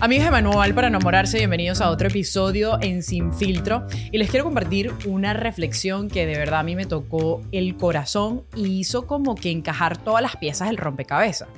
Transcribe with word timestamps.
Amigos 0.00 0.26
de 0.26 0.30
Manual 0.30 0.74
para 0.74 0.86
enamorarse, 0.86 1.38
bienvenidos 1.38 1.80
a 1.80 1.90
otro 1.90 2.06
episodio 2.06 2.78
en 2.80 3.02
Sin 3.02 3.34
Filtro 3.34 3.84
y 4.12 4.18
les 4.18 4.30
quiero 4.30 4.44
compartir 4.44 4.92
una 5.06 5.32
reflexión 5.32 6.08
que 6.08 6.24
de 6.24 6.38
verdad 6.38 6.60
a 6.60 6.62
mí 6.62 6.76
me 6.76 6.86
tocó 6.86 7.40
el 7.50 7.76
corazón 7.76 8.44
y 8.54 8.78
hizo 8.78 9.08
como 9.08 9.34
que 9.34 9.50
encajar 9.50 9.98
todas 9.98 10.22
las 10.22 10.36
piezas 10.36 10.68
del 10.68 10.76
rompecabezas. 10.76 11.48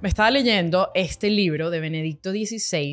Me 0.00 0.08
estaba 0.08 0.30
leyendo 0.30 0.90
este 0.94 1.28
libro 1.28 1.68
de 1.68 1.80
Benedicto 1.80 2.30
XVI, 2.30 2.92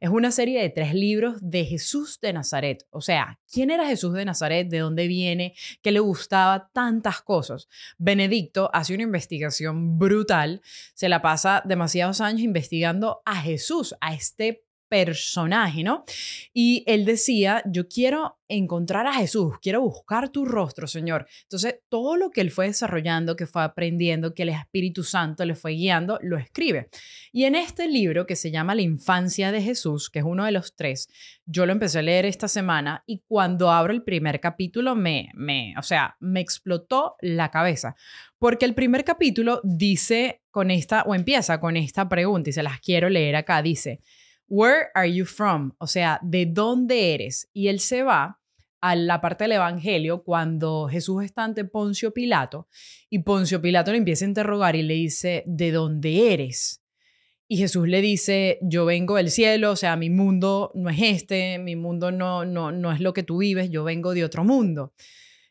es 0.00 0.10
una 0.10 0.32
serie 0.32 0.60
de 0.60 0.70
tres 0.70 0.92
libros 0.92 1.36
de 1.40 1.64
Jesús 1.64 2.18
de 2.20 2.32
Nazaret, 2.32 2.84
o 2.90 3.00
sea, 3.00 3.38
¿quién 3.52 3.70
era 3.70 3.86
Jesús 3.86 4.12
de 4.12 4.24
Nazaret? 4.24 4.68
¿De 4.68 4.78
dónde 4.78 5.06
viene? 5.06 5.54
¿Qué 5.82 5.92
le 5.92 6.00
gustaba? 6.00 6.68
Tantas 6.72 7.22
cosas. 7.22 7.68
Benedicto 7.96 8.70
hace 8.72 8.92
una 8.92 9.04
investigación 9.04 10.00
brutal, 10.00 10.62
se 10.94 11.08
la 11.08 11.22
pasa 11.22 11.62
demasiados 11.64 12.20
años 12.20 12.40
investigando 12.40 13.22
a 13.24 13.36
Jesús, 13.36 13.94
a 14.00 14.14
este 14.14 14.47
personaje, 14.88 15.82
¿no? 15.82 16.04
Y 16.52 16.84
él 16.86 17.04
decía, 17.04 17.62
yo 17.66 17.88
quiero 17.88 18.38
encontrar 18.48 19.06
a 19.06 19.12
Jesús, 19.12 19.54
quiero 19.60 19.82
buscar 19.82 20.30
tu 20.30 20.46
rostro, 20.46 20.86
Señor. 20.86 21.26
Entonces, 21.42 21.80
todo 21.88 22.16
lo 22.16 22.30
que 22.30 22.40
él 22.40 22.50
fue 22.50 22.66
desarrollando, 22.66 23.36
que 23.36 23.46
fue 23.46 23.62
aprendiendo, 23.62 24.34
que 24.34 24.44
el 24.44 24.48
Espíritu 24.48 25.04
Santo 25.04 25.44
le 25.44 25.54
fue 25.54 25.72
guiando, 25.72 26.18
lo 26.22 26.38
escribe. 26.38 26.88
Y 27.30 27.44
en 27.44 27.54
este 27.54 27.88
libro 27.88 28.26
que 28.26 28.36
se 28.36 28.50
llama 28.50 28.74
La 28.74 28.82
infancia 28.82 29.52
de 29.52 29.60
Jesús, 29.60 30.08
que 30.08 30.20
es 30.20 30.24
uno 30.24 30.44
de 30.44 30.52
los 30.52 30.74
tres, 30.74 31.08
yo 31.44 31.66
lo 31.66 31.72
empecé 31.72 31.98
a 31.98 32.02
leer 32.02 32.24
esta 32.24 32.48
semana 32.48 33.04
y 33.06 33.22
cuando 33.26 33.70
abro 33.70 33.92
el 33.92 34.02
primer 34.02 34.40
capítulo 34.40 34.94
me, 34.94 35.30
me, 35.34 35.74
o 35.78 35.82
sea, 35.82 36.16
me 36.20 36.40
explotó 36.40 37.16
la 37.20 37.50
cabeza. 37.50 37.96
Porque 38.38 38.64
el 38.64 38.74
primer 38.74 39.04
capítulo 39.04 39.60
dice 39.64 40.42
con 40.50 40.70
esta, 40.70 41.02
o 41.02 41.14
empieza 41.14 41.60
con 41.60 41.76
esta 41.76 42.08
pregunta 42.08 42.50
y 42.50 42.52
se 42.52 42.62
las 42.62 42.80
quiero 42.80 43.08
leer 43.08 43.36
acá, 43.36 43.62
dice, 43.62 44.00
Where 44.48 44.88
are 44.94 45.12
you 45.12 45.24
from? 45.26 45.72
O 45.78 45.86
sea, 45.86 46.18
¿de 46.22 46.46
dónde 46.46 47.14
eres? 47.14 47.48
Y 47.52 47.68
él 47.68 47.80
se 47.80 48.02
va 48.02 48.40
a 48.80 48.96
la 48.96 49.20
parte 49.20 49.44
del 49.44 49.52
Evangelio 49.52 50.22
cuando 50.22 50.88
Jesús 50.88 51.24
está 51.24 51.44
ante 51.44 51.64
Poncio 51.64 52.12
Pilato 52.12 52.68
y 53.10 53.20
Poncio 53.20 53.60
Pilato 53.60 53.90
le 53.90 53.98
empieza 53.98 54.24
a 54.24 54.28
interrogar 54.28 54.76
y 54.76 54.82
le 54.82 54.94
dice, 54.94 55.42
¿de 55.46 55.72
dónde 55.72 56.32
eres? 56.32 56.82
Y 57.46 57.56
Jesús 57.56 57.88
le 57.88 58.00
dice, 58.02 58.58
yo 58.62 58.84
vengo 58.84 59.16
del 59.16 59.30
cielo, 59.30 59.72
o 59.72 59.76
sea, 59.76 59.96
mi 59.96 60.10
mundo 60.10 60.70
no 60.74 60.90
es 60.90 60.98
este, 61.00 61.58
mi 61.58 61.76
mundo 61.76 62.12
no, 62.12 62.44
no, 62.44 62.72
no 62.72 62.92
es 62.92 63.00
lo 63.00 63.14
que 63.14 63.22
tú 63.22 63.38
vives, 63.38 63.70
yo 63.70 63.84
vengo 63.84 64.12
de 64.12 64.24
otro 64.24 64.44
mundo. 64.44 64.92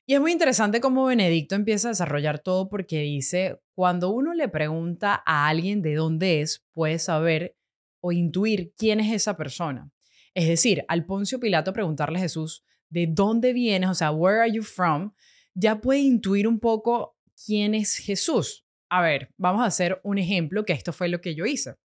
Y 0.05 0.13
es 0.13 0.22
muy 0.22 0.31
interesante 0.31 0.79
cómo 0.79 1.05
Benedicto 1.05 1.55
empieza 1.55 1.89
a 1.89 1.91
desarrollar 1.91 2.39
todo 2.39 2.69
porque 2.69 3.02
dice, 3.02 3.59
cuando 3.73 4.09
uno 4.11 4.33
le 4.33 4.47
pregunta 4.47 5.22
a 5.25 5.50
alguien 5.50 5.81
de 5.81 5.95
dónde 5.95 6.41
es, 6.41 6.63
puede 6.72 6.97
saber 6.97 7.57
o 8.00 8.12
intuir 8.12 8.73
quién 8.78 9.00
es 9.00 9.14
esa 9.14 9.38
persona. 9.38 9.92
Es 10.34 10.48
decir, 10.48 10.86
al 10.88 11.06
Poncio 11.06 11.40
Pilato 11.40 11.73
preguntarle 11.73 12.20
a 12.20 12.22
Jesús, 12.22 12.64
¿de 12.90 13.08
dónde 13.08 13.53
vienes? 13.53 13.90
O 13.90 13.95
sea, 13.95 14.12
¿where 14.12 14.40
are 14.42 14.52
you 14.52 14.64
from? 14.64 15.14
Ya 15.53 15.81
puede 15.81 16.00
intuir 16.00 16.48
un 16.48 16.59
poco 16.59 17.18
quién 17.45 17.73
es 17.73 17.98
Jesús. 17.98 18.66
A 18.90 19.02
ver, 19.02 19.34
vamos 19.38 19.62
a 19.62 19.66
hacer 19.66 20.00
un 20.03 20.18
ejemplo, 20.18 20.64
que 20.64 20.73
esto 20.73 20.94
fue 20.94 21.09
lo 21.09 21.22
que 21.22 21.36
yo 21.36 21.45
hice. 21.45 21.75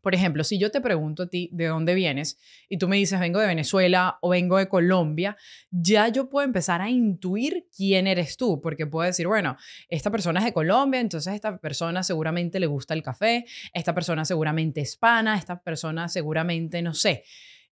Por 0.00 0.14
ejemplo, 0.14 0.44
si 0.44 0.58
yo 0.58 0.70
te 0.70 0.80
pregunto 0.80 1.24
a 1.24 1.28
ti 1.28 1.50
de 1.52 1.66
dónde 1.66 1.94
vienes 1.94 2.38
y 2.68 2.78
tú 2.78 2.88
me 2.88 2.96
dices 2.96 3.18
vengo 3.18 3.40
de 3.40 3.46
Venezuela 3.46 4.18
o 4.20 4.30
vengo 4.30 4.58
de 4.58 4.68
Colombia, 4.68 5.36
ya 5.70 6.08
yo 6.08 6.28
puedo 6.28 6.44
empezar 6.44 6.80
a 6.80 6.90
intuir 6.90 7.66
quién 7.74 8.06
eres 8.06 8.36
tú, 8.36 8.60
porque 8.60 8.86
puedo 8.86 9.06
decir, 9.06 9.26
bueno, 9.26 9.56
esta 9.88 10.10
persona 10.10 10.40
es 10.40 10.46
de 10.46 10.52
Colombia, 10.52 11.00
entonces 11.00 11.34
esta 11.34 11.58
persona 11.58 12.02
seguramente 12.02 12.60
le 12.60 12.66
gusta 12.66 12.94
el 12.94 13.02
café, 13.02 13.44
esta 13.72 13.94
persona 13.94 14.24
seguramente 14.24 14.80
es 14.80 14.90
hispana, 14.90 15.36
esta 15.36 15.60
persona 15.60 16.08
seguramente, 16.08 16.82
no 16.82 16.94
sé, 16.94 17.24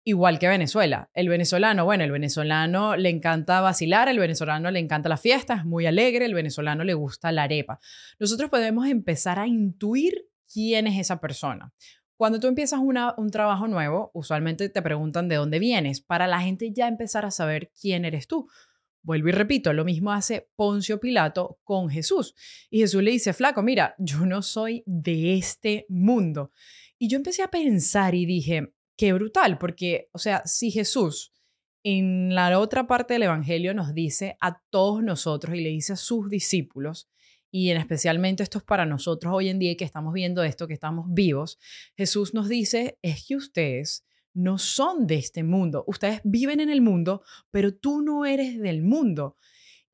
igual 0.04 0.38
que 0.38 0.48
Venezuela. 0.48 1.10
El 1.14 1.28
venezolano, 1.28 1.84
bueno, 1.84 2.04
el 2.04 2.12
venezolano 2.12 2.96
le 2.96 3.10
encanta 3.10 3.60
vacilar, 3.60 4.08
el 4.08 4.20
venezolano 4.20 4.70
le 4.70 4.78
encanta 4.78 5.08
la 5.08 5.16
fiesta, 5.16 5.54
es 5.54 5.64
muy 5.64 5.86
alegre, 5.86 6.24
el 6.24 6.34
venezolano 6.34 6.84
le 6.84 6.94
gusta 6.94 7.32
la 7.32 7.42
arepa. 7.42 7.80
Nosotros 8.20 8.48
podemos 8.48 8.86
empezar 8.86 9.40
a 9.40 9.48
intuir 9.48 10.28
quién 10.52 10.86
es 10.86 10.98
esa 11.00 11.20
persona. 11.20 11.72
Cuando 12.16 12.40
tú 12.40 12.46
empiezas 12.46 12.80
un 12.80 13.30
trabajo 13.30 13.68
nuevo, 13.68 14.10
usualmente 14.14 14.68
te 14.68 14.82
preguntan 14.82 15.28
de 15.28 15.36
dónde 15.36 15.58
vienes, 15.58 16.00
para 16.00 16.26
la 16.26 16.40
gente 16.40 16.72
ya 16.72 16.88
empezar 16.88 17.26
a 17.26 17.30
saber 17.30 17.70
quién 17.78 18.04
eres 18.04 18.26
tú. 18.26 18.48
Vuelvo 19.02 19.28
y 19.28 19.32
repito, 19.32 19.72
lo 19.72 19.84
mismo 19.84 20.12
hace 20.12 20.50
Poncio 20.56 20.98
Pilato 20.98 21.60
con 21.62 21.90
Jesús. 21.90 22.34
Y 22.70 22.80
Jesús 22.80 23.02
le 23.02 23.12
dice, 23.12 23.32
flaco, 23.34 23.62
mira, 23.62 23.94
yo 23.98 24.26
no 24.26 24.42
soy 24.42 24.82
de 24.86 25.36
este 25.36 25.86
mundo. 25.88 26.50
Y 26.98 27.08
yo 27.08 27.16
empecé 27.16 27.42
a 27.42 27.50
pensar 27.50 28.14
y 28.14 28.26
dije, 28.26 28.72
qué 28.96 29.12
brutal, 29.12 29.58
porque, 29.58 30.08
o 30.12 30.18
sea, 30.18 30.42
si 30.46 30.70
Jesús 30.70 31.32
en 31.84 32.34
la 32.34 32.58
otra 32.58 32.88
parte 32.88 33.14
del 33.14 33.24
Evangelio 33.24 33.74
nos 33.74 33.94
dice 33.94 34.36
a 34.40 34.60
todos 34.70 35.04
nosotros 35.04 35.54
y 35.54 35.60
le 35.60 35.68
dice 35.68 35.92
a 35.92 35.96
sus 35.96 36.28
discípulos, 36.28 37.08
y 37.50 37.70
en 37.70 37.76
especialmente 37.76 38.42
esto 38.42 38.58
es 38.58 38.64
para 38.64 38.86
nosotros 38.86 39.32
hoy 39.34 39.48
en 39.48 39.58
día 39.58 39.76
que 39.76 39.84
estamos 39.84 40.12
viendo 40.12 40.42
esto, 40.42 40.66
que 40.66 40.74
estamos 40.74 41.06
vivos, 41.08 41.58
Jesús 41.96 42.34
nos 42.34 42.48
dice, 42.48 42.98
es 43.02 43.26
que 43.26 43.36
ustedes 43.36 44.04
no 44.34 44.58
son 44.58 45.06
de 45.06 45.16
este 45.16 45.42
mundo, 45.42 45.84
ustedes 45.86 46.20
viven 46.24 46.60
en 46.60 46.70
el 46.70 46.82
mundo, 46.82 47.22
pero 47.50 47.74
tú 47.74 48.02
no 48.02 48.26
eres 48.26 48.60
del 48.60 48.82
mundo. 48.82 49.36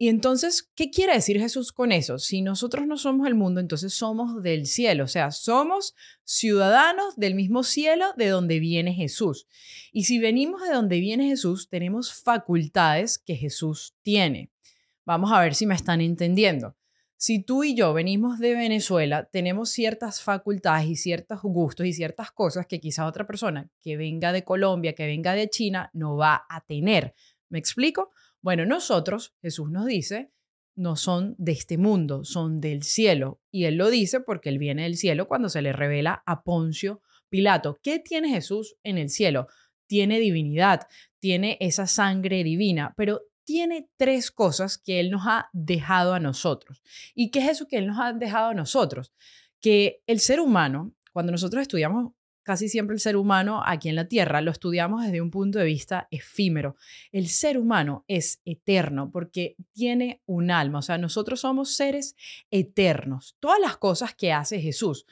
Y 0.03 0.09
entonces, 0.09 0.69
¿qué 0.75 0.91
quiere 0.91 1.15
decir 1.15 1.39
Jesús 1.39 1.71
con 1.71 1.93
eso? 1.93 2.19
Si 2.19 2.43
nosotros 2.43 2.89
no 2.89 2.97
somos 2.97 3.29
el 3.29 3.37
mundo, 3.37 3.61
entonces 3.61 3.95
somos 3.95 4.43
del 4.43 4.67
cielo, 4.67 5.05
o 5.05 5.07
sea, 5.07 5.31
somos 5.31 5.95
ciudadanos 6.25 7.15
del 7.15 7.37
mismo 7.37 7.63
cielo 7.63 8.07
de 8.17 8.27
donde 8.27 8.59
viene 8.59 8.95
Jesús. 8.95 9.47
Y 9.93 10.03
si 10.05 10.19
venimos 10.19 10.63
de 10.63 10.75
donde 10.75 10.99
viene 10.99 11.29
Jesús, 11.29 11.69
tenemos 11.69 12.13
facultades 12.13 13.17
que 13.17 13.37
Jesús 13.37 13.95
tiene. 14.03 14.51
Vamos 15.05 15.31
a 15.31 15.41
ver 15.41 15.55
si 15.55 15.67
me 15.67 15.77
están 15.77 16.01
entendiendo. 16.01 16.75
Si 17.25 17.41
tú 17.41 17.63
y 17.63 17.77
yo 17.77 17.95
venimos 17.95 18.41
de 18.41 18.57
Venezuela, 18.57 19.29
tenemos 19.31 19.71
ciertas 19.71 20.21
facultades 20.23 20.89
y 20.89 20.97
ciertos 20.97 21.41
gustos 21.41 21.87
y 21.87 21.93
ciertas 21.93 22.33
cosas 22.33 22.67
que 22.67 22.81
quizá 22.81 23.07
otra 23.07 23.29
persona 23.29 23.71
que 23.81 23.97
venga 23.97 24.33
de 24.33 24.43
Colombia, 24.43 24.97
que 24.97 25.07
venga 25.07 25.33
de 25.35 25.49
China, 25.49 25.89
no 25.93 26.17
va 26.17 26.45
a 26.49 26.63
tener. 26.63 27.15
¿Me 27.49 27.61
explico? 27.61 28.11
Bueno, 28.41 28.67
nosotros, 28.67 29.37
Jesús 29.41 29.71
nos 29.71 29.87
dice, 29.87 30.33
no 30.75 30.97
son 30.97 31.37
de 31.39 31.53
este 31.53 31.79
mundo, 31.79 32.25
son 32.25 32.61
del 32.61 32.83
cielo. 32.83 33.41
Y 33.53 33.67
él 33.67 33.77
lo 33.77 33.89
dice 33.89 34.19
porque 34.19 34.49
él 34.49 34.59
viene 34.59 34.83
del 34.83 34.97
cielo 34.97 35.29
cuando 35.29 35.49
se 35.49 35.63
le 35.63 35.73
revela 35.73 36.25
a 36.27 36.43
Poncio 36.43 37.03
Pilato. 37.29 37.79
¿Qué 37.85 38.01
tiene 38.01 38.31
Jesús 38.31 38.75
en 38.83 38.99
el 38.99 39.11
cielo? 39.11 39.47
Tiene 39.87 40.19
divinidad, 40.19 40.89
tiene 41.21 41.57
esa 41.61 41.87
sangre 41.87 42.43
divina, 42.43 42.95
pero 42.97 43.21
tiene 43.45 43.89
tres 43.97 44.31
cosas 44.31 44.79
que 44.79 45.01
Él 45.01 45.11
nos 45.11 45.23
ha 45.27 45.49
dejado 45.53 46.15
a 46.15 46.21
nosotros. 46.21 46.83
¿Y 47.15 47.31
qué 47.31 47.41
es 47.41 47.51
eso 47.51 47.67
que 47.67 47.79
Él 47.79 47.87
nos 47.87 47.99
ha 48.01 48.13
dejado 48.13 48.49
a 48.49 48.55
nosotros? 48.55 49.13
Que 49.61 50.03
el 50.07 50.21
ser 50.21 50.41
humano, 50.41 50.93
cuando 51.13 51.33
nosotros 51.33 51.63
estudiamos 51.63 52.13
casi 52.43 52.69
siempre 52.69 52.95
el 52.95 53.01
ser 53.01 53.17
humano 53.17 53.63
aquí 53.65 53.89
en 53.89 53.97
la 53.97 54.09
Tierra, 54.09 54.41
lo 54.41 54.51
estudiamos 54.51 55.05
desde 55.05 55.21
un 55.21 55.31
punto 55.31 55.59
de 55.59 55.65
vista 55.65 56.09
efímero. 56.11 56.77
El 57.13 57.29
ser 57.29 57.59
humano 57.59 58.05
es 58.09 58.41
eterno 58.45 59.11
porque 59.11 59.57
tiene 59.73 60.23
un 60.27 60.51
alma, 60.51 60.81
o 60.81 60.83
sea, 60.83 60.99
nosotros 60.99 61.41
somos 61.41 61.75
seres 61.75 62.17
eternos. 62.51 63.37
Todas 63.39 63.61
las 63.61 63.77
cosas 63.77 64.15
que 64.15 64.33
hace 64.33 64.61
Jesús, 64.61 65.07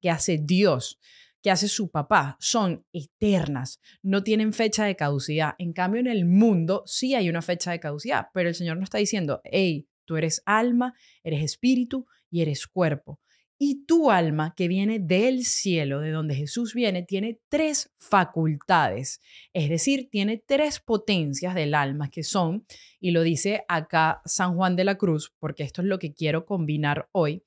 que 0.00 0.10
hace 0.10 0.38
Dios, 0.38 0.98
que 1.42 1.50
hace 1.50 1.68
su 1.68 1.90
papá 1.90 2.36
son 2.40 2.84
eternas, 2.92 3.80
no 4.02 4.22
tienen 4.22 4.52
fecha 4.52 4.84
de 4.84 4.96
caducidad. 4.96 5.54
En 5.58 5.72
cambio, 5.72 6.00
en 6.00 6.06
el 6.06 6.24
mundo 6.24 6.82
sí 6.86 7.14
hay 7.14 7.28
una 7.28 7.42
fecha 7.42 7.70
de 7.70 7.80
caducidad, 7.80 8.28
pero 8.34 8.48
el 8.48 8.54
Señor 8.54 8.76
nos 8.76 8.84
está 8.84 8.98
diciendo, 8.98 9.40
hey, 9.44 9.88
tú 10.04 10.16
eres 10.16 10.42
alma, 10.46 10.94
eres 11.22 11.42
espíritu 11.42 12.06
y 12.30 12.42
eres 12.42 12.66
cuerpo. 12.66 13.20
Y 13.60 13.86
tu 13.86 14.12
alma, 14.12 14.54
que 14.56 14.68
viene 14.68 15.00
del 15.00 15.44
cielo, 15.44 16.00
de 16.00 16.12
donde 16.12 16.36
Jesús 16.36 16.74
viene, 16.74 17.02
tiene 17.02 17.40
tres 17.48 17.90
facultades, 17.98 19.20
es 19.52 19.68
decir, 19.68 20.08
tiene 20.10 20.40
tres 20.44 20.78
potencias 20.78 21.56
del 21.56 21.74
alma 21.74 22.08
que 22.08 22.22
son, 22.22 22.64
y 23.00 23.10
lo 23.10 23.22
dice 23.22 23.64
acá 23.66 24.22
San 24.24 24.54
Juan 24.54 24.76
de 24.76 24.84
la 24.84 24.96
Cruz, 24.96 25.34
porque 25.40 25.64
esto 25.64 25.82
es 25.82 25.88
lo 25.88 25.98
que 25.98 26.14
quiero 26.14 26.46
combinar 26.46 27.08
hoy, 27.10 27.42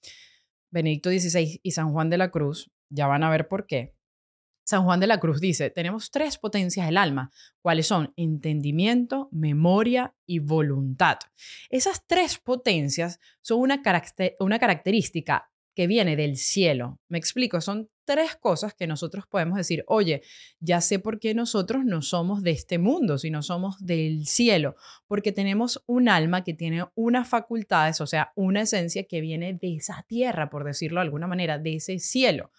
Benedicto 0.69 1.09
XVI 1.09 1.61
y 1.63 1.71
San 1.71 1.93
Juan 1.93 2.09
de 2.09 2.17
la 2.17 2.29
Cruz, 2.29 2.69
ya 2.91 3.07
van 3.07 3.23
a 3.23 3.29
ver 3.31 3.47
por 3.47 3.65
qué. 3.65 3.95
San 4.63 4.85
Juan 4.85 4.99
de 4.99 5.07
la 5.07 5.19
Cruz 5.19 5.41
dice, 5.41 5.69
tenemos 5.69 6.11
tres 6.11 6.37
potencias 6.37 6.85
del 6.85 6.97
alma, 6.97 7.31
cuáles 7.61 7.87
son 7.87 8.13
entendimiento, 8.15 9.27
memoria 9.31 10.13
y 10.25 10.39
voluntad. 10.39 11.17
Esas 11.69 12.05
tres 12.07 12.37
potencias 12.37 13.19
son 13.41 13.59
una, 13.59 13.81
característica 13.81 15.51
que 15.75 15.87
viene 15.87 16.15
del 16.15 16.37
cielo. 16.37 16.99
Me 17.09 17.17
explico, 17.17 17.59
son 17.59 17.89
tres 18.05 18.35
cosas 18.35 18.73
que 18.73 18.87
nosotros 18.87 19.25
podemos 19.27 19.57
decir, 19.57 19.83
oye, 19.87 20.21
ya 20.59 20.79
sé 20.79 20.99
por 20.99 21.19
qué 21.19 21.33
nosotros 21.33 21.83
no 21.83 22.01
somos 22.01 22.41
de 22.43 22.51
este 22.51 22.77
mundo, 22.77 23.17
sino 23.17 23.41
somos 23.41 23.77
del 23.85 24.25
cielo, 24.25 24.75
porque 25.07 25.31
tenemos 25.31 25.83
un 25.85 26.07
alma 26.07 26.43
que 26.43 26.53
tiene 26.53 26.85
unas 26.95 27.27
facultades, 27.27 27.99
o 27.99 28.07
sea, 28.07 28.31
una 28.35 28.61
esencia 28.61 29.03
que 29.05 29.21
viene 29.21 29.53
de 29.53 29.75
esa 29.75 30.05
tierra, 30.07 30.49
por 30.49 30.63
decirlo 30.63 30.99
de 30.99 31.05
alguna 31.07 31.27
manera, 31.27 31.57
de 31.57 31.75
ese 31.75 31.99
cielo. 31.99 32.51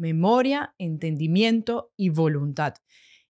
Memoria, 0.00 0.74
entendimiento 0.78 1.92
y 1.96 2.08
voluntad. 2.08 2.74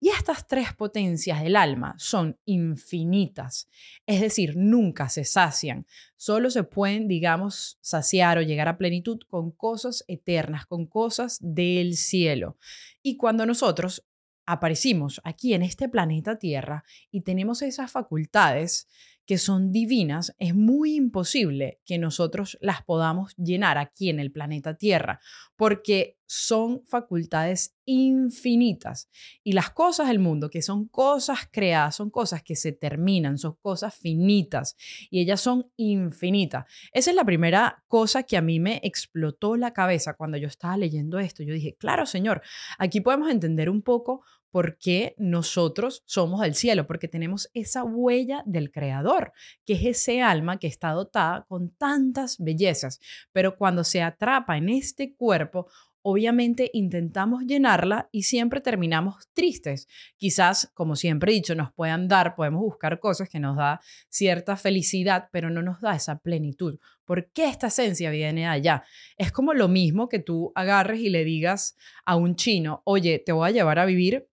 Y 0.04 0.10
estas 0.10 0.48
tres 0.48 0.74
potencias 0.74 1.44
del 1.44 1.56
alma 1.56 1.94
son 2.00 2.40
infinitas, 2.46 3.70
es 4.08 4.20
decir, 4.20 4.56
nunca 4.58 5.10
se 5.10 5.26
sacian, 5.26 5.86
solo 6.16 6.50
se 6.50 6.64
pueden, 6.64 7.08
digamos, 7.08 7.78
saciar 7.82 8.40
o 8.40 8.42
llegar 8.42 8.68
a 8.68 8.80
plenitud 8.80 9.20
con 9.28 9.52
cosas 9.52 10.04
eternas, 10.08 10.66
con 10.66 10.88
cosas 10.88 11.38
del 11.40 11.96
cielo. 11.98 12.58
Y 13.04 13.18
cuando 13.18 13.46
nosotros 13.46 14.04
aparecimos 14.48 15.22
aquí 15.24 15.54
en 15.54 15.62
este 15.62 15.88
planeta 15.88 16.40
Tierra 16.40 16.84
y 17.12 17.22
tenemos 17.22 17.62
esas 17.62 17.92
facultades, 17.92 18.88
que 19.26 19.38
son 19.38 19.72
divinas, 19.72 20.36
es 20.40 20.56
muy 20.56 20.96
imposible 20.96 21.80
que 21.86 21.98
nosotros 21.98 22.58
las 22.60 22.84
podamos 22.84 23.36
llenar 23.38 23.78
aquí 23.78 24.10
en 24.10 24.20
el 24.20 24.32
planeta 24.32 24.76
Tierra, 24.76 25.22
porque 25.56 26.18
son 26.34 26.86
facultades 26.88 27.76
infinitas. 27.84 29.10
Y 29.44 29.52
las 29.52 29.72
cosas 29.72 30.08
del 30.08 30.20
mundo, 30.20 30.50
que 30.50 30.62
son 30.62 30.88
cosas 30.88 31.40
creadas, 31.52 31.98
son 31.98 32.10
cosas 32.10 32.42
que 32.42 32.56
se 32.56 32.72
terminan, 32.72 33.38
son 33.38 33.58
cosas 33.62 33.94
finitas, 33.94 34.78
y 35.10 35.20
ellas 35.20 35.42
son 35.42 35.70
infinitas. 35.76 36.64
Esa 36.94 37.10
es 37.10 37.18
la 37.18 37.26
primera 37.26 37.84
cosa 37.90 38.24
que 38.24 38.38
a 38.38 38.42
mí 38.42 38.62
me 38.62 38.80
explotó 38.82 39.58
la 39.58 39.74
cabeza 39.74 40.14
cuando 40.14 40.38
yo 40.38 40.48
estaba 40.48 40.78
leyendo 40.78 41.20
esto. 41.20 41.44
Yo 41.44 41.54
dije, 41.54 41.76
claro, 41.78 42.06
Señor, 42.06 42.42
aquí 42.78 43.02
podemos 43.02 43.30
entender 43.30 43.70
un 43.70 43.82
poco 43.82 44.24
porque 44.52 45.16
nosotros 45.18 46.04
somos 46.06 46.42
del 46.42 46.56
cielo, 46.56 46.86
porque 46.86 47.08
tenemos 47.08 47.50
esa 47.54 47.84
huella 47.84 48.44
del 48.46 48.72
Creador, 48.72 49.32
que 49.66 49.74
es 49.74 49.86
ese 49.86 50.22
alma 50.22 50.60
que 50.60 50.68
está 50.68 50.92
dotada 50.92 51.46
con 51.48 51.72
tantas 51.72 52.38
bellezas, 52.38 53.00
pero 53.32 53.56
cuando 53.58 53.84
se 53.84 54.02
atrapa 54.02 54.58
en 54.58 54.70
este 54.70 55.16
cuerpo, 55.16 55.68
obviamente 56.04 56.70
intentamos 56.74 57.44
llenarla 57.44 58.10
y 58.12 58.24
siempre 58.24 58.62
terminamos 58.62 59.30
tristes. 59.34 59.88
Quizás, 60.18 60.72
como 60.74 60.96
siempre 60.96 61.32
he 61.32 61.36
dicho, 61.36 61.56
nos 61.56 61.72
puedan 61.72 62.08
dar, 62.08 62.36
podemos 62.36 62.62
buscar 62.62 63.00
cosas 63.00 63.30
que 63.30 63.40
nos 63.40 63.58
da 63.58 63.80
cierta 64.10 64.58
felicidad, 64.58 65.30
pero 65.32 65.50
no 65.50 65.62
nos 65.62 65.82
da 65.82 65.96
esa 65.96 66.20
plenitud. 66.20 66.80
¿Por 67.06 67.32
qué 67.32 67.50
esta 67.50 67.68
esencia 67.68 68.10
viene 68.10 68.48
allá? 68.48 68.84
Es 69.18 69.32
como 69.32 69.54
lo 69.54 69.68
mismo 69.68 70.10
que 70.10 70.20
tú 70.20 70.52
agarres 70.56 71.02
y 71.02 71.10
le 71.10 71.24
digas 71.24 71.76
a 72.06 72.16
un 72.16 72.36
chino, 72.36 72.82
oye, 72.86 73.20
te 73.20 73.32
voy 73.32 73.50
a 73.50 73.52
llevar 73.52 73.80
a 73.80 73.86
vivir 73.86 74.31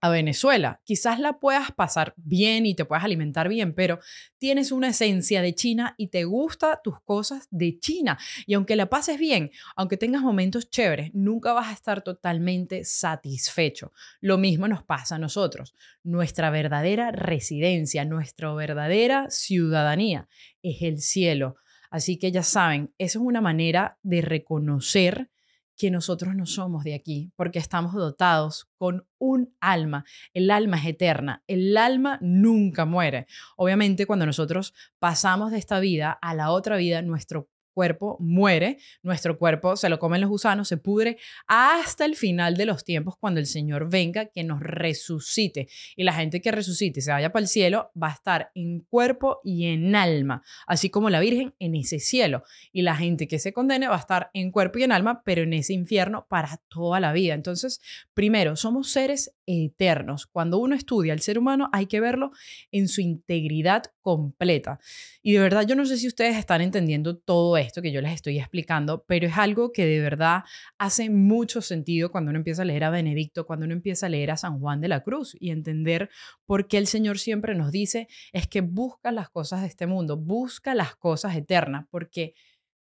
a 0.00 0.10
Venezuela. 0.10 0.80
Quizás 0.84 1.18
la 1.18 1.38
puedas 1.38 1.72
pasar 1.72 2.14
bien 2.16 2.66
y 2.66 2.74
te 2.74 2.84
puedas 2.84 3.04
alimentar 3.04 3.48
bien, 3.48 3.74
pero 3.74 3.98
tienes 4.38 4.72
una 4.72 4.88
esencia 4.88 5.42
de 5.42 5.54
China 5.54 5.94
y 5.96 6.08
te 6.08 6.24
gusta 6.24 6.80
tus 6.82 7.00
cosas 7.02 7.48
de 7.50 7.78
China. 7.78 8.18
Y 8.46 8.54
aunque 8.54 8.76
la 8.76 8.88
pases 8.88 9.18
bien, 9.18 9.50
aunque 9.76 9.96
tengas 9.96 10.22
momentos 10.22 10.70
chéveres, 10.70 11.14
nunca 11.14 11.52
vas 11.52 11.68
a 11.68 11.72
estar 11.72 12.02
totalmente 12.02 12.84
satisfecho. 12.84 13.92
Lo 14.20 14.38
mismo 14.38 14.68
nos 14.68 14.82
pasa 14.82 15.16
a 15.16 15.18
nosotros. 15.18 15.74
Nuestra 16.02 16.50
verdadera 16.50 17.10
residencia, 17.10 18.04
nuestra 18.04 18.52
verdadera 18.54 19.28
ciudadanía 19.30 20.28
es 20.62 20.82
el 20.82 21.00
cielo. 21.00 21.56
Así 21.90 22.18
que 22.18 22.30
ya 22.30 22.42
saben, 22.42 22.92
esa 22.98 23.18
es 23.18 23.24
una 23.24 23.40
manera 23.40 23.98
de 24.02 24.20
reconocer 24.20 25.30
que 25.78 25.90
nosotros 25.90 26.34
no 26.34 26.44
somos 26.44 26.84
de 26.84 26.94
aquí, 26.94 27.32
porque 27.36 27.60
estamos 27.60 27.94
dotados 27.94 28.68
con 28.76 29.06
un 29.18 29.54
alma. 29.60 30.04
El 30.34 30.50
alma 30.50 30.76
es 30.78 30.86
eterna, 30.86 31.44
el 31.46 31.76
alma 31.76 32.18
nunca 32.20 32.84
muere. 32.84 33.26
Obviamente 33.56 34.04
cuando 34.04 34.26
nosotros 34.26 34.74
pasamos 34.98 35.52
de 35.52 35.58
esta 35.58 35.78
vida 35.78 36.18
a 36.20 36.34
la 36.34 36.50
otra 36.50 36.76
vida, 36.76 37.00
nuestro 37.02 37.48
cuerpo 37.72 38.16
muere, 38.20 38.78
nuestro 39.02 39.38
cuerpo 39.38 39.76
se 39.76 39.88
lo 39.88 39.98
comen 39.98 40.20
los 40.20 40.30
gusanos, 40.30 40.68
se 40.68 40.76
pudre 40.76 41.18
hasta 41.46 42.04
el 42.04 42.16
final 42.16 42.56
de 42.56 42.66
los 42.66 42.84
tiempos 42.84 43.16
cuando 43.18 43.40
el 43.40 43.46
Señor 43.46 43.88
venga 43.88 44.26
que 44.26 44.44
nos 44.44 44.60
resucite. 44.60 45.68
Y 45.96 46.04
la 46.04 46.12
gente 46.12 46.40
que 46.40 46.50
resucite 46.50 47.00
se 47.00 47.10
vaya 47.10 47.32
para 47.32 47.42
el 47.42 47.48
cielo 47.48 47.90
va 48.00 48.08
a 48.08 48.14
estar 48.14 48.50
en 48.54 48.80
cuerpo 48.80 49.40
y 49.44 49.66
en 49.66 49.94
alma, 49.94 50.42
así 50.66 50.90
como 50.90 51.10
la 51.10 51.20
Virgen 51.20 51.54
en 51.58 51.74
ese 51.74 51.98
cielo. 51.98 52.42
Y 52.72 52.82
la 52.82 52.96
gente 52.96 53.28
que 53.28 53.38
se 53.38 53.52
condene 53.52 53.88
va 53.88 53.96
a 53.96 54.00
estar 54.00 54.30
en 54.34 54.50
cuerpo 54.50 54.78
y 54.78 54.82
en 54.82 54.92
alma, 54.92 55.22
pero 55.24 55.42
en 55.42 55.52
ese 55.52 55.72
infierno 55.72 56.26
para 56.28 56.60
toda 56.68 57.00
la 57.00 57.12
vida. 57.12 57.34
Entonces, 57.34 57.80
primero, 58.14 58.56
somos 58.56 58.90
seres 58.90 59.34
eternos. 59.46 60.26
Cuando 60.26 60.58
uno 60.58 60.74
estudia 60.74 61.12
al 61.12 61.20
ser 61.20 61.38
humano 61.38 61.70
hay 61.72 61.86
que 61.86 62.00
verlo 62.00 62.32
en 62.70 62.88
su 62.88 63.00
integridad 63.00 63.84
completa. 64.02 64.78
Y 65.22 65.32
de 65.32 65.40
verdad 65.40 65.66
yo 65.66 65.74
no 65.74 65.86
sé 65.86 65.96
si 65.96 66.06
ustedes 66.06 66.36
están 66.36 66.60
entendiendo 66.60 67.16
todo 67.16 67.56
esto 67.56 67.67
que 67.72 67.92
yo 67.92 68.00
les 68.00 68.12
estoy 68.12 68.38
explicando, 68.38 69.04
pero 69.06 69.26
es 69.26 69.36
algo 69.36 69.72
que 69.72 69.86
de 69.86 70.00
verdad 70.00 70.42
hace 70.78 71.10
mucho 71.10 71.60
sentido 71.60 72.10
cuando 72.10 72.30
uno 72.30 72.38
empieza 72.38 72.62
a 72.62 72.64
leer 72.64 72.84
a 72.84 72.90
Benedicto, 72.90 73.46
cuando 73.46 73.66
uno 73.66 73.74
empieza 73.74 74.06
a 74.06 74.08
leer 74.08 74.30
a 74.30 74.36
San 74.36 74.58
Juan 74.58 74.80
de 74.80 74.88
la 74.88 75.02
Cruz 75.02 75.36
y 75.38 75.50
entender 75.50 76.10
por 76.46 76.66
qué 76.68 76.78
el 76.78 76.86
Señor 76.86 77.18
siempre 77.18 77.54
nos 77.54 77.70
dice 77.72 78.08
es 78.32 78.46
que 78.46 78.60
busca 78.60 79.12
las 79.12 79.30
cosas 79.30 79.60
de 79.60 79.68
este 79.68 79.86
mundo, 79.86 80.16
busca 80.16 80.74
las 80.74 80.96
cosas 80.96 81.36
eternas, 81.36 81.86
porque 81.90 82.34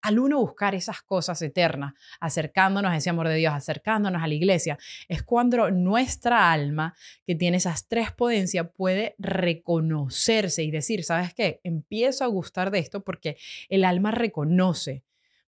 al 0.02 0.18
uno 0.18 0.38
buscar 0.38 0.74
esas 0.74 1.02
cosas 1.02 1.40
eternas, 1.42 1.94
acercándonos 2.20 2.92
a 2.92 2.96
ese 2.96 3.10
amor 3.10 3.28
de 3.28 3.36
Dios, 3.36 3.52
acercándonos 3.52 4.22
a 4.22 4.26
la 4.26 4.34
iglesia, 4.34 4.78
es 5.08 5.22
cuando 5.22 5.70
nuestra 5.70 6.52
alma, 6.52 6.94
que 7.26 7.34
tiene 7.34 7.58
esas 7.58 7.86
tres 7.88 8.12
potencias, 8.12 8.68
puede 8.76 9.14
reconocerse 9.18 10.62
y 10.62 10.70
decir, 10.70 11.04
¿sabes 11.04 11.34
qué? 11.34 11.60
Empiezo 11.64 12.24
a 12.24 12.28
gustar 12.28 12.70
de 12.70 12.78
esto 12.78 13.02
porque 13.02 13.36
el 13.68 13.84
alma 13.84 14.10
reconoce. 14.10 15.02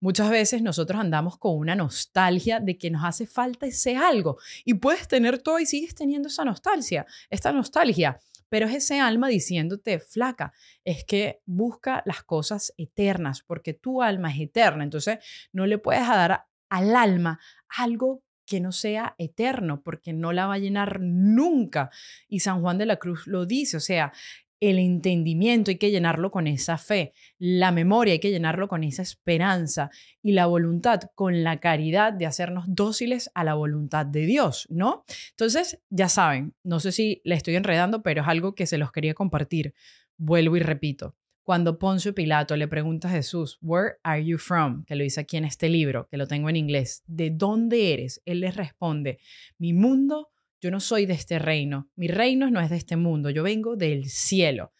Muchas 0.02 0.30
veces 0.30 0.62
nosotros 0.62 0.98
andamos 0.98 1.36
con 1.36 1.58
una 1.58 1.74
nostalgia 1.74 2.58
de 2.58 2.78
que 2.78 2.90
nos 2.90 3.04
hace 3.04 3.26
falta 3.26 3.66
ese 3.66 3.96
algo 3.96 4.38
y 4.64 4.74
puedes 4.74 5.06
tener 5.06 5.42
todo 5.42 5.58
y 5.58 5.66
sigues 5.66 5.94
teniendo 5.94 6.28
esa 6.28 6.42
nostalgia, 6.42 7.06
esta 7.28 7.52
nostalgia 7.52 8.18
pero 8.50 8.66
es 8.66 8.74
ese 8.74 9.00
alma 9.00 9.28
diciéndote, 9.28 10.00
flaca, 10.00 10.52
es 10.84 11.04
que 11.04 11.40
busca 11.46 12.02
las 12.04 12.22
cosas 12.22 12.74
eternas, 12.76 13.42
porque 13.42 13.72
tu 13.72 14.02
alma 14.02 14.30
es 14.34 14.40
eterna. 14.40 14.84
Entonces, 14.84 15.18
no 15.52 15.66
le 15.66 15.78
puedes 15.78 16.06
dar 16.06 16.46
al 16.68 16.96
alma 16.96 17.40
algo 17.68 18.22
que 18.44 18.60
no 18.60 18.72
sea 18.72 19.14
eterno, 19.16 19.80
porque 19.82 20.12
no 20.12 20.32
la 20.32 20.46
va 20.46 20.54
a 20.54 20.58
llenar 20.58 20.98
nunca. 21.00 21.90
Y 22.28 22.40
San 22.40 22.60
Juan 22.60 22.78
de 22.78 22.86
la 22.86 22.96
Cruz 22.96 23.28
lo 23.28 23.46
dice, 23.46 23.76
o 23.76 23.80
sea, 23.80 24.12
el 24.60 24.78
entendimiento 24.78 25.70
hay 25.70 25.78
que 25.78 25.90
llenarlo 25.90 26.30
con 26.30 26.46
esa 26.46 26.78
fe, 26.78 27.12
la 27.38 27.72
memoria 27.72 28.12
hay 28.12 28.18
que 28.20 28.30
llenarlo 28.30 28.68
con 28.68 28.84
esa 28.84 29.02
esperanza 29.02 29.90
y 30.22 30.32
la 30.32 30.46
voluntad 30.46 31.00
con 31.14 31.42
la 31.42 31.58
caridad 31.60 32.12
de 32.12 32.26
hacernos 32.26 32.64
dóciles 32.68 33.30
a 33.34 33.42
la 33.42 33.54
voluntad 33.54 34.04
de 34.06 34.26
Dios, 34.26 34.66
¿no? 34.70 35.04
Entonces, 35.30 35.80
ya 35.88 36.08
saben, 36.08 36.54
no 36.62 36.78
sé 36.78 36.92
si 36.92 37.22
le 37.24 37.34
estoy 37.34 37.56
enredando, 37.56 38.02
pero 38.02 38.22
es 38.22 38.28
algo 38.28 38.54
que 38.54 38.66
se 38.66 38.78
los 38.78 38.92
quería 38.92 39.14
compartir. 39.14 39.74
Vuelvo 40.18 40.56
y 40.56 40.60
repito. 40.60 41.16
Cuando 41.42 41.78
Poncio 41.78 42.14
Pilato 42.14 42.54
le 42.54 42.68
pregunta 42.68 43.08
a 43.08 43.12
Jesús, 43.12 43.58
Where 43.62 43.94
are 44.04 44.24
you 44.24 44.38
from? 44.38 44.84
Que 44.84 44.94
lo 44.94 45.02
dice 45.02 45.22
aquí 45.22 45.36
en 45.36 45.46
este 45.46 45.68
libro, 45.68 46.06
que 46.08 46.18
lo 46.18 46.28
tengo 46.28 46.48
en 46.50 46.56
inglés, 46.56 47.02
¿de 47.06 47.30
dónde 47.30 47.94
eres? 47.94 48.22
Él 48.26 48.40
le 48.40 48.52
responde, 48.52 49.18
mi 49.58 49.72
mundo 49.72 50.28
yo 50.60 50.70
no 50.70 50.80
soy 50.80 51.06
de 51.06 51.14
este 51.14 51.38
reino, 51.38 51.88
mi 51.96 52.08
reino 52.08 52.50
no 52.50 52.60
es 52.60 52.70
de 52.70 52.76
este 52.76 52.96
mundo, 52.96 53.30
yo 53.30 53.42
vengo 53.42 53.76
del 53.76 54.08
cielo. 54.08 54.72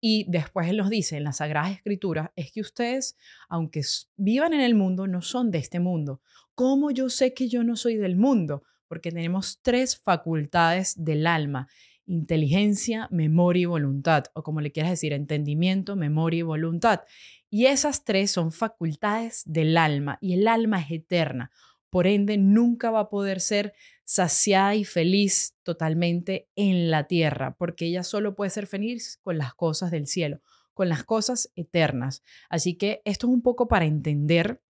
Y 0.00 0.24
después 0.28 0.68
Él 0.68 0.78
nos 0.78 0.88
dice 0.88 1.16
en 1.16 1.24
las 1.24 1.38
Sagradas 1.38 1.72
Escrituras, 1.72 2.30
es 2.34 2.52
que 2.52 2.62
ustedes, 2.62 3.16
aunque 3.48 3.82
vivan 4.16 4.54
en 4.54 4.60
el 4.60 4.74
mundo, 4.74 5.06
no 5.06 5.20
son 5.20 5.50
de 5.50 5.58
este 5.58 5.78
mundo. 5.78 6.22
¿Cómo 6.54 6.90
yo 6.90 7.10
sé 7.10 7.34
que 7.34 7.48
yo 7.48 7.64
no 7.64 7.76
soy 7.76 7.96
del 7.96 8.16
mundo? 8.16 8.62
Porque 8.88 9.10
tenemos 9.10 9.60
tres 9.62 9.98
facultades 9.98 10.94
del 10.96 11.26
alma, 11.26 11.68
inteligencia, 12.06 13.08
memoria 13.10 13.62
y 13.62 13.66
voluntad, 13.66 14.24
o 14.32 14.42
como 14.42 14.60
le 14.60 14.72
quieras 14.72 14.90
decir, 14.90 15.12
entendimiento, 15.12 15.96
memoria 15.96 16.40
y 16.40 16.42
voluntad. 16.42 17.02
Y 17.50 17.66
esas 17.66 18.04
tres 18.04 18.30
son 18.30 18.52
facultades 18.52 19.42
del 19.44 19.76
alma, 19.76 20.18
y 20.20 20.32
el 20.32 20.48
alma 20.48 20.80
es 20.80 20.90
eterna. 20.90 21.50
Por 21.90 22.06
ende, 22.06 22.38
nunca 22.38 22.90
va 22.90 23.00
a 23.00 23.10
poder 23.10 23.40
ser 23.40 23.74
saciada 24.04 24.74
y 24.74 24.84
feliz 24.84 25.56
totalmente 25.62 26.48
en 26.56 26.90
la 26.90 27.06
tierra, 27.06 27.54
porque 27.58 27.86
ella 27.86 28.02
solo 28.02 28.34
puede 28.34 28.50
ser 28.50 28.66
feliz 28.66 29.18
con 29.22 29.38
las 29.38 29.54
cosas 29.54 29.90
del 29.90 30.06
cielo, 30.06 30.40
con 30.72 30.88
las 30.88 31.04
cosas 31.04 31.52
eternas. 31.56 32.22
Así 32.48 32.74
que 32.74 33.02
esto 33.04 33.26
es 33.26 33.32
un 33.32 33.42
poco 33.42 33.68
para 33.68 33.84
entender 33.84 34.62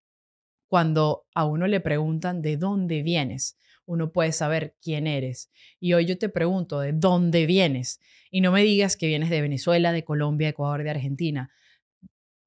cuando 0.67 1.27
a 1.35 1.45
uno 1.45 1.67
le 1.67 1.81
preguntan 1.81 2.43
de 2.43 2.57
dónde 2.57 3.03
vienes, 3.03 3.59
uno 3.87 4.13
puede 4.13 4.33
saber 4.33 4.77
quién 4.81 5.07
eres. 5.07 5.51
Y 5.81 5.95
hoy 5.95 6.07
yo 6.07 6.17
te 6.17 6.29
pregunto 6.29 6.81
de 6.81 6.93
dónde 6.93 7.45
vienes. 7.47 8.01
Y 8.31 8.41
no 8.41 8.53
me 8.53 8.63
digas 8.63 8.97
que 8.97 9.09
vienes 9.09 9.31
de 9.31 9.41
Venezuela, 9.41 9.91
de 9.93 10.05
Colombia, 10.05 10.47
de 10.47 10.51
Ecuador, 10.51 10.85
de 10.85 10.91
Argentina 10.91 11.51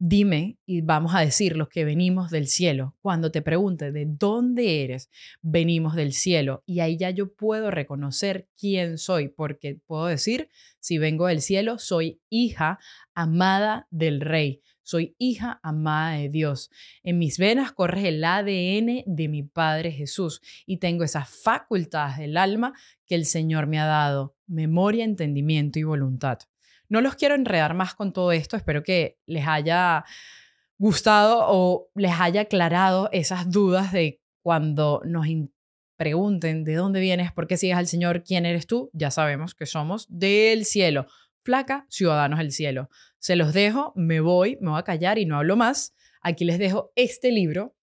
dime 0.05 0.57
y 0.65 0.81
vamos 0.81 1.15
a 1.15 1.22
decir 1.22 1.55
los 1.55 1.69
que 1.69 1.86
venimos 1.86 2.29
del 2.29 2.48
cielo. 2.48 2.93
Cuando 3.01 3.31
te 3.31 3.41
pregunte 3.41 3.93
de 3.93 4.05
dónde 4.05 4.83
eres, 4.83 5.10
venimos 5.41 5.95
del 5.95 6.12
cielo. 6.12 6.62
Y 6.65 6.81
ahí 6.81 6.98
ya 6.98 7.10
yo 7.10 7.33
puedo 7.33 7.72
reconocer 7.72 8.50
quién 8.60 8.98
soy, 8.98 9.29
porque 9.29 9.79
puedo 9.88 10.07
decir, 10.07 10.50
si 10.81 10.98
vengo 10.98 11.27
del 11.27 11.39
cielo, 11.39 11.79
soy 11.79 12.19
hija 12.29 12.79
amada 13.13 13.88
del 13.91 14.19
rey. 14.19 14.62
Soy 14.81 15.15
hija 15.17 15.62
amada 15.63 16.17
de 16.17 16.27
Dios. 16.27 16.69
En 17.03 17.17
mis 17.17 17.38
venas 17.38 17.72
corre 17.72 18.10
el 18.10 18.22
ADN 18.22 19.03
de 19.05 19.27
mi 19.29 19.43
Padre 19.43 19.93
Jesús 19.93 20.41
y 20.65 20.79
tengo 20.79 21.05
esas 21.05 21.29
facultades 21.29 22.17
del 22.17 22.36
alma 22.36 22.74
que 23.05 23.15
el 23.15 23.25
Señor 23.25 23.67
me 23.67 23.79
ha 23.79 23.86
dado, 23.86 24.36
memoria, 24.48 25.05
entendimiento 25.05 25.79
y 25.79 25.83
voluntad. 25.83 26.39
No 26.94 27.02
los 27.02 27.16
quiero 27.16 27.34
enredar 27.34 27.74
más 27.74 27.96
con 27.96 28.14
todo 28.14 28.32
esto, 28.32 28.56
espero 28.56 28.84
que 28.84 29.18
les 29.26 29.48
haya 29.48 30.06
gustado 30.78 31.40
o 31.48 31.90
les 31.96 32.12
haya 32.20 32.42
aclarado 32.42 33.10
esas 33.12 33.50
dudas 33.50 33.92
de 33.92 34.22
cuando 34.44 35.02
nos 35.04 35.26
pregunten 35.98 36.64
de 36.64 36.76
dónde 36.76 37.00
vienes, 37.00 37.32
por 37.32 37.48
qué 37.48 37.58
sigues 37.58 37.78
al 37.78 37.88
Señor, 37.88 38.24
quién 38.24 38.46
eres 38.46 38.68
tú, 38.68 38.92
ya 38.94 39.10
sabemos 39.10 39.56
que 39.56 39.66
somos 39.66 40.06
del 40.08 40.66
cielo. 40.66 41.08
Flaca, 41.44 41.88
ciudadanos 41.90 42.38
del 42.38 42.52
cielo. 42.52 42.92
Se 43.18 43.36
los 43.36 43.54
dejo, 43.54 43.94
me 43.96 44.20
voy, 44.20 44.60
me 44.62 44.70
voy 44.70 44.80
a 44.80 44.84
callar 44.84 45.18
y 45.18 45.26
no 45.26 45.38
hablo 45.38 45.56
más. 45.56 45.96
Aquí 46.22 46.46
les 46.46 46.60
dejo 46.60 46.92
este 46.96 47.32
libro, 47.32 47.76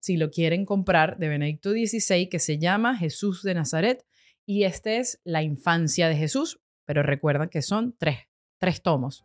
si 0.00 0.16
lo 0.16 0.30
quieren 0.30 0.64
comprar, 0.64 1.18
de 1.18 1.28
Benedicto 1.28 1.72
XVI, 1.72 2.30
que 2.30 2.38
se 2.38 2.56
llama 2.58 2.96
Jesús 2.96 3.42
de 3.42 3.52
Nazaret. 3.52 4.06
Y 4.46 4.64
este 4.64 5.00
es 5.00 5.20
la 5.22 5.42
infancia 5.42 6.08
de 6.08 6.16
Jesús, 6.16 6.62
pero 6.86 7.02
recuerden 7.02 7.50
que 7.50 7.60
son 7.60 7.94
tres, 7.98 8.20
tres 8.58 8.82
tomos. 8.82 9.24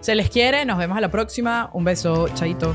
Se 0.00 0.14
les 0.14 0.28
quiere, 0.28 0.64
nos 0.64 0.78
vemos 0.78 0.98
a 0.98 1.00
la 1.00 1.10
próxima. 1.10 1.70
Un 1.72 1.84
beso, 1.84 2.28
chaito. 2.34 2.74